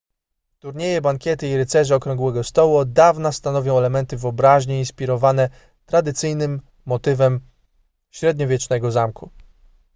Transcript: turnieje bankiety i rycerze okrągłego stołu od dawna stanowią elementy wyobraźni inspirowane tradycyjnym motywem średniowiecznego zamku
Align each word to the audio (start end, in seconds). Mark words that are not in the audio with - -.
turnieje 0.59 1.01
bankiety 1.01 1.47
i 1.49 1.57
rycerze 1.57 1.95
okrągłego 1.95 2.43
stołu 2.43 2.77
od 2.77 2.93
dawna 2.93 3.31
stanowią 3.31 3.77
elementy 3.77 4.17
wyobraźni 4.17 4.79
inspirowane 4.79 5.49
tradycyjnym 5.85 6.61
motywem 6.85 7.39
średniowiecznego 8.11 8.91
zamku 8.91 9.29